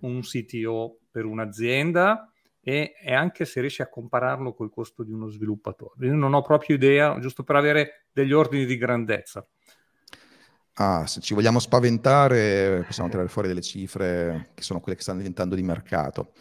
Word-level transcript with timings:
un 0.00 0.20
CTO 0.20 0.98
per 1.10 1.24
un'azienda 1.24 2.32
e, 2.62 2.94
e, 3.02 3.14
anche 3.14 3.44
se 3.44 3.60
riesci 3.60 3.82
a 3.82 3.88
compararlo 3.88 4.52
col 4.52 4.70
costo 4.70 5.02
di 5.02 5.12
uno 5.12 5.28
sviluppatore? 5.28 6.06
Io 6.06 6.14
non 6.14 6.34
ho 6.34 6.42
proprio 6.42 6.76
idea, 6.76 7.18
giusto 7.18 7.42
per 7.42 7.56
avere 7.56 8.06
degli 8.12 8.32
ordini 8.32 8.66
di 8.66 8.76
grandezza. 8.76 9.46
Ah, 10.74 11.06
se 11.06 11.20
ci 11.20 11.34
vogliamo 11.34 11.58
spaventare, 11.58 12.84
possiamo 12.86 13.10
tirare 13.10 13.28
fuori 13.28 13.48
delle 13.48 13.60
cifre 13.60 14.50
che 14.54 14.62
sono 14.62 14.80
quelle 14.80 14.96
che 14.96 15.02
stanno 15.02 15.18
diventando 15.18 15.54
di 15.54 15.62
mercato. 15.62 16.32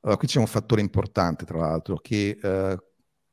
Allora, 0.00 0.18
qui 0.18 0.28
c'è 0.28 0.38
un 0.38 0.46
fattore 0.46 0.80
importante, 0.80 1.44
tra 1.44 1.58
l'altro, 1.58 1.96
che 1.96 2.38
eh, 2.40 2.72
il 2.72 2.80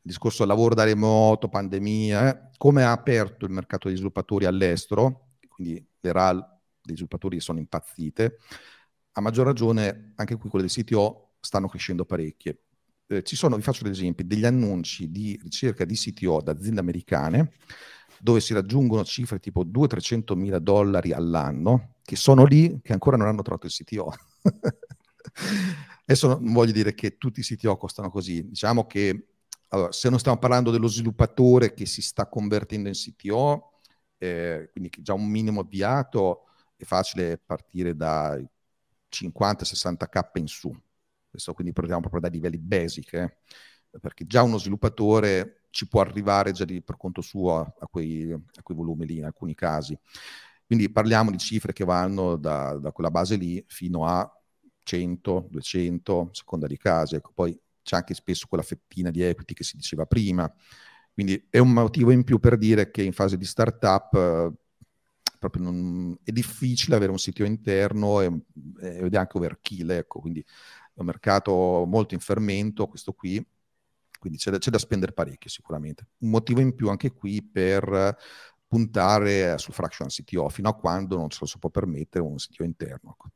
discorso 0.01 0.45
lavoro 0.45 0.73
da 0.73 0.83
remoto, 0.83 1.49
pandemia, 1.49 2.29
eh, 2.29 2.49
come 2.57 2.83
ha 2.83 2.91
aperto 2.91 3.45
il 3.45 3.51
mercato 3.51 3.87
degli 3.87 3.97
sviluppatori 3.97 4.45
all'estero, 4.45 5.29
quindi 5.47 5.85
le 5.99 6.11
RAL 6.11 6.37
dei 6.81 6.95
sviluppatori 6.95 7.39
sono 7.39 7.59
impazzite, 7.59 8.37
a 9.13 9.21
maggior 9.21 9.45
ragione 9.45 10.13
anche 10.15 10.35
qui 10.35 10.49
quelle 10.49 10.65
del 10.65 10.73
CTO 10.73 11.33
stanno 11.39 11.67
crescendo 11.67 12.05
parecchie. 12.05 12.61
Eh, 13.07 13.23
ci 13.23 13.35
sono, 13.35 13.55
vi 13.55 13.61
faccio 13.61 13.83
degli 13.83 13.93
esempi, 13.93 14.25
degli 14.25 14.45
annunci 14.45 15.11
di 15.11 15.37
ricerca 15.41 15.83
di 15.85 15.95
CTO 15.95 16.41
da 16.41 16.51
aziende 16.51 16.79
americane 16.79 17.53
dove 18.21 18.39
si 18.39 18.53
raggiungono 18.53 19.03
cifre 19.03 19.39
tipo 19.39 19.65
200-300 19.65 20.35
mila 20.35 20.59
dollari 20.59 21.11
all'anno, 21.11 21.95
che 22.03 22.15
sono 22.15 22.45
lì, 22.45 22.79
che 22.81 22.93
ancora 22.93 23.17
non 23.17 23.27
hanno 23.27 23.41
trovato 23.41 23.65
il 23.65 23.71
CTO. 23.71 24.13
Adesso 26.05 26.27
non 26.27 26.53
voglio 26.53 26.71
dire 26.71 26.93
che 26.93 27.17
tutti 27.17 27.39
i 27.39 27.43
CTO 27.43 27.77
costano 27.77 28.11
così, 28.11 28.47
diciamo 28.47 28.85
che 28.85 29.25
allora, 29.69 29.91
se 29.91 30.09
non 30.09 30.19
stiamo 30.19 30.37
parlando 30.37 30.69
dello 30.69 30.87
sviluppatore 30.87 31.73
che 31.73 31.85
si 31.85 32.01
sta 32.01 32.27
convertendo 32.27 32.89
in 32.89 32.93
CTO, 32.93 33.79
eh, 34.17 34.69
quindi 34.71 34.91
già 34.99 35.13
un 35.13 35.27
minimo 35.27 35.61
avviato, 35.61 36.43
è 36.75 36.83
facile 36.83 37.37
partire 37.37 37.95
dai 37.95 38.45
50-60k 39.11 40.29
in 40.35 40.47
su. 40.47 40.75
Questo 41.29 41.53
quindi 41.53 41.73
partiamo 41.73 42.01
proprio 42.01 42.21
da 42.21 42.27
livelli 42.29 42.57
basic, 42.57 43.13
eh? 43.13 43.37
perché 43.99 44.25
già 44.25 44.41
uno 44.43 44.57
sviluppatore 44.57 45.65
ci 45.69 45.87
può 45.87 46.01
arrivare 46.01 46.51
già 46.51 46.65
di, 46.65 46.81
per 46.81 46.97
conto 46.97 47.21
suo 47.21 47.57
a, 47.57 47.73
a, 47.79 47.87
quei, 47.87 48.31
a, 48.31 48.61
quei, 48.61 48.77
volumi 48.77 49.05
lì 49.05 49.17
in 49.17 49.25
alcuni 49.25 49.55
casi. 49.55 49.97
Quindi 50.65 50.89
parliamo 50.89 51.31
di 51.31 51.37
cifre 51.37 51.73
che 51.73 51.83
vanno 51.83 52.37
da, 52.37 52.77
da 52.77 52.91
quella 52.91 53.11
base 53.11 53.35
lì 53.35 53.63
fino 53.67 54.05
a 54.05 54.29
100, 54.83 55.47
200, 55.49 56.29
seconda 56.31 56.67
di 56.67 56.77
casi. 56.77 57.15
Ecco, 57.15 57.31
poi 57.33 57.57
c'è 57.81 57.95
anche 57.97 58.13
spesso 58.13 58.47
quella 58.47 58.63
fettina 58.63 59.09
di 59.09 59.21
equity 59.21 59.53
che 59.53 59.63
si 59.63 59.75
diceva 59.75 60.05
prima. 60.05 60.51
Quindi 61.13 61.47
è 61.49 61.57
un 61.57 61.71
motivo 61.71 62.11
in 62.11 62.23
più 62.23 62.39
per 62.39 62.57
dire 62.57 62.89
che 62.89 63.03
in 63.03 63.11
fase 63.11 63.37
di 63.37 63.45
startup 63.45 64.13
eh, 64.13 64.51
proprio 65.41 65.63
non, 65.63 66.15
è 66.23 66.31
difficile 66.31 66.95
avere 66.95 67.09
un 67.09 67.17
sito 67.17 67.43
interno 67.43 68.21
ed 68.21 68.43
è 68.79 69.17
anche 69.17 69.37
overkill, 69.37 69.89
ecco, 69.89 70.19
quindi 70.19 70.39
è 70.39 70.99
un 70.99 71.07
mercato 71.07 71.83
molto 71.87 72.13
in 72.13 72.19
fermento 72.19 72.85
questo 72.85 73.11
qui, 73.13 73.43
quindi 74.19 74.37
c'è 74.37 74.51
da, 74.51 74.59
c'è 74.59 74.69
da 74.69 74.77
spendere 74.77 75.13
parecchio 75.13 75.49
sicuramente. 75.49 76.05
Un 76.19 76.29
motivo 76.29 76.59
in 76.59 76.75
più 76.75 76.89
anche 76.89 77.11
qui 77.11 77.41
per 77.41 78.15
puntare 78.67 79.57
sul 79.57 79.73
fractional 79.73 80.11
CTO 80.11 80.47
fino 80.49 80.69
a 80.69 80.75
quando 80.75 81.17
non 81.17 81.29
ce 81.29 81.39
lo 81.41 81.47
si 81.47 81.57
può 81.57 81.71
permettere 81.71 82.23
un 82.23 82.35
CTO 82.35 82.63
interno. 82.63 83.09
Ecco. 83.09 83.29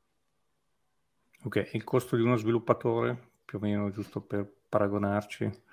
Ok, 1.46 1.72
il 1.74 1.84
costo 1.84 2.16
di 2.16 2.22
uno 2.22 2.36
sviluppatore, 2.36 3.32
più 3.44 3.58
o 3.58 3.62
meno, 3.62 3.90
giusto 3.90 4.22
per 4.22 4.48
paragonarci? 4.70 5.64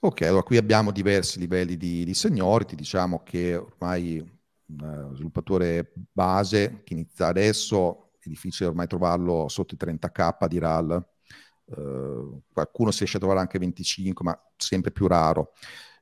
Ok, 0.00 0.20
allora 0.20 0.42
qui 0.42 0.58
abbiamo 0.58 0.92
diversi 0.92 1.38
livelli 1.38 1.78
di, 1.78 2.04
di 2.04 2.12
seniority, 2.12 2.74
diciamo 2.74 3.22
che 3.22 3.56
ormai 3.56 4.36
un 4.68 5.12
sviluppatore 5.14 5.92
base 6.12 6.82
che 6.84 6.94
inizia 6.94 7.26
adesso, 7.26 8.10
è 8.18 8.28
difficile 8.28 8.68
ormai 8.68 8.86
trovarlo 8.86 9.48
sotto 9.48 9.74
i 9.74 9.78
30k 9.78 10.46
di 10.46 10.58
RAL, 10.58 11.08
uh, 11.64 12.42
qualcuno 12.52 12.90
si 12.90 12.98
riesce 12.98 13.16
a 13.16 13.20
trovare 13.20 13.40
anche 13.40 13.58
25, 13.58 14.24
ma 14.24 14.38
sempre 14.56 14.90
più 14.90 15.06
raro. 15.06 15.52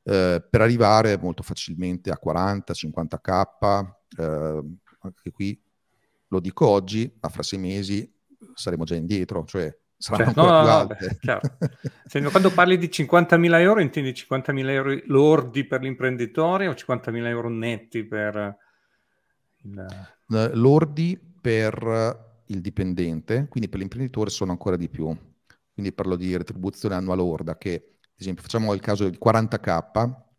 Uh, 0.03 0.43
per 0.49 0.61
arrivare 0.61 1.19
molto 1.19 1.43
facilmente 1.43 2.11
a 2.11 2.19
40, 2.19 2.73
50k, 2.73 3.87
uh, 4.19 4.77
anche 5.01 5.31
qui 5.31 5.61
lo 6.29 6.41
dico 6.41 6.67
oggi, 6.67 7.13
ma 7.21 7.29
fra 7.29 7.43
sei 7.43 7.59
mesi 7.59 8.13
saremo 8.55 8.85
già 8.85 8.95
indietro, 8.95 9.45
cioè 9.45 9.75
saranno 9.99 10.33
cioè, 10.33 10.45
no, 10.45 10.51
no, 10.51 10.63
no 10.63 10.87
beh, 10.87 12.29
quando 12.31 12.51
parli 12.51 12.77
di 12.77 12.89
50.000 12.89 13.61
euro 13.61 13.81
intendi 13.81 14.11
50.000 14.11 14.69
euro 14.69 15.01
lordi 15.07 15.65
per 15.67 15.81
l'imprenditore 15.83 16.69
o 16.69 16.73
50.000 16.73 17.27
euro 17.27 17.49
netti 17.49 18.05
per 18.05 18.57
il... 19.63 20.51
lordi 20.55 21.19
per 21.41 22.25
il 22.47 22.61
dipendente 22.61 23.47
quindi 23.49 23.69
per 23.69 23.81
l'imprenditore 23.81 24.31
sono 24.31 24.53
ancora 24.53 24.77
di 24.77 24.89
più. 24.89 25.15
Quindi 25.73 25.93
parlo 25.93 26.17
di 26.17 26.37
retribuzione 26.37 26.95
annuale 26.95 27.21
lorda 27.21 27.57
che 27.59 27.99
ad 28.01 28.21
esempio 28.21 28.43
facciamo 28.43 28.73
il 28.73 28.81
caso 28.81 29.05
del 29.05 29.19
40k 29.23 29.91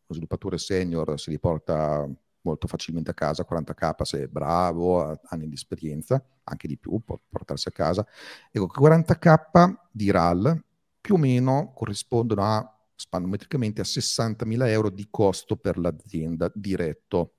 lo 0.07 0.13
sviluppatore 0.13 0.57
senior 0.57 1.19
si 1.19 1.29
riporta 1.29 2.07
molto 2.47 2.68
facilmente 2.68 3.12
a 3.12 3.13
casa, 3.13 3.46
40k 3.50 4.02
se 4.03 4.24
è 4.24 4.28
bravo, 4.28 5.02
ha 5.02 5.19
anni 5.30 5.47
di 5.47 5.56
esperienza, 5.56 6.24
anche 6.44 6.68
di 6.68 6.78
più, 6.78 7.00
può 7.03 7.19
portarsi 7.30 7.68
a 7.68 7.72
casa. 7.72 8.06
Ecco, 8.52 8.68
40k 8.68 9.74
di 9.91 10.09
RAL 10.09 10.63
più 11.02 11.16
o 11.16 11.18
meno 11.18 11.72
corrispondono 11.74 12.44
a, 12.44 12.80
spannometricamente, 12.96 13.81
a 13.81 13.86
60.000 13.86 14.68
euro 14.68 14.90
di 14.90 15.07
costo 15.09 15.57
per 15.57 15.78
l'azienda 15.78 16.52
diretto, 16.53 17.36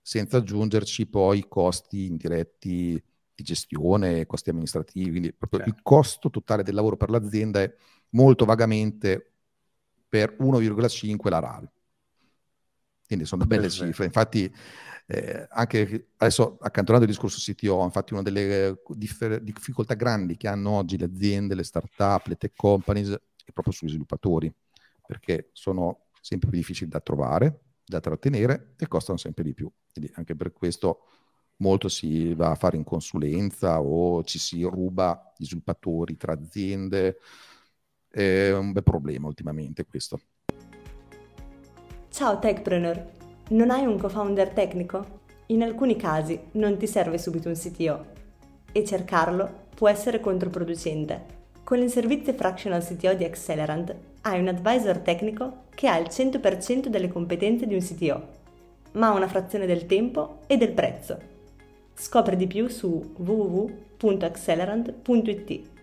senza 0.00 0.38
aggiungerci 0.38 1.06
poi 1.06 1.46
costi 1.48 2.06
indiretti 2.06 3.02
di 3.34 3.42
gestione, 3.42 4.26
costi 4.26 4.50
amministrativi, 4.50 5.10
quindi 5.10 5.32
proprio 5.32 5.60
certo. 5.60 5.74
il 5.76 5.82
costo 5.82 6.30
totale 6.30 6.64
del 6.64 6.74
lavoro 6.74 6.96
per 6.96 7.10
l'azienda 7.10 7.60
è 7.60 7.72
molto 8.10 8.44
vagamente 8.44 9.32
per 10.08 10.36
1,5 10.38 11.28
la 11.28 11.38
RAL. 11.38 11.70
Quindi 13.08 13.24
sono 13.24 13.46
belle 13.46 13.70
cifre. 13.70 14.04
Infatti, 14.04 14.54
eh, 15.06 15.46
anche 15.50 16.08
adesso 16.18 16.58
accantonando 16.60 17.06
il 17.06 17.10
discorso 17.12 17.38
CTO, 17.38 17.82
infatti 17.84 18.12
una 18.12 18.22
delle 18.22 18.82
differ- 18.90 19.40
difficoltà 19.40 19.94
grandi 19.94 20.36
che 20.36 20.46
hanno 20.46 20.70
oggi 20.72 20.98
le 20.98 21.06
aziende, 21.06 21.54
le 21.54 21.64
start-up, 21.64 22.26
le 22.26 22.36
tech 22.36 22.52
companies 22.54 23.08
è 23.10 23.52
proprio 23.52 23.72
sugli 23.72 23.88
sviluppatori, 23.88 24.52
perché 25.06 25.48
sono 25.52 26.08
sempre 26.20 26.50
più 26.50 26.58
difficili 26.58 26.90
da 26.90 27.00
trovare, 27.00 27.60
da 27.82 28.00
trattenere 28.00 28.74
e 28.78 28.86
costano 28.86 29.16
sempre 29.16 29.42
di 29.42 29.54
più. 29.54 29.72
Quindi 29.90 30.12
anche 30.16 30.36
per 30.36 30.52
questo 30.52 31.04
molto 31.56 31.88
si 31.88 32.34
va 32.34 32.50
a 32.50 32.54
fare 32.54 32.76
in 32.76 32.84
consulenza 32.84 33.80
o 33.80 34.22
ci 34.24 34.38
si 34.38 34.62
ruba 34.64 35.32
gli 35.38 35.46
sviluppatori 35.46 36.18
tra 36.18 36.32
aziende. 36.32 37.18
È 38.08 38.50
un 38.52 38.72
bel 38.72 38.82
problema 38.82 39.26
ultimamente 39.26 39.86
questo. 39.86 40.20
Ciao 42.18 42.40
Techpreneur! 42.40 42.98
Non 43.50 43.70
hai 43.70 43.86
un 43.86 43.96
co-founder 43.96 44.48
tecnico? 44.48 45.20
In 45.46 45.62
alcuni 45.62 45.94
casi 45.94 46.36
non 46.54 46.76
ti 46.76 46.88
serve 46.88 47.16
subito 47.16 47.46
un 47.46 47.54
CTO 47.54 48.06
e 48.72 48.84
cercarlo 48.84 49.48
può 49.76 49.88
essere 49.88 50.18
controproducente. 50.18 51.22
Con 51.62 51.78
il 51.78 51.88
servizio 51.88 52.32
Fractional 52.32 52.82
CTO 52.82 53.14
di 53.14 53.22
Accelerant 53.22 53.94
hai 54.22 54.40
un 54.40 54.48
advisor 54.48 54.98
tecnico 54.98 55.66
che 55.72 55.86
ha 55.86 55.96
il 55.96 56.08
100% 56.08 56.88
delle 56.88 57.06
competenze 57.06 57.68
di 57.68 57.74
un 57.74 57.82
CTO, 57.82 58.26
ma 58.94 59.10
ha 59.10 59.14
una 59.14 59.28
frazione 59.28 59.66
del 59.66 59.86
tempo 59.86 60.40
e 60.48 60.56
del 60.56 60.72
prezzo. 60.72 61.16
Scopri 61.94 62.34
di 62.34 62.48
più 62.48 62.66
su 62.66 63.12
www.accelerant.it. 63.16 65.77